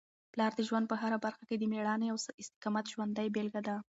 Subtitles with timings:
[0.33, 3.75] پلار د ژوند په هره برخه کي د مېړانې او استقامت ژوندۍ بېلګه ده.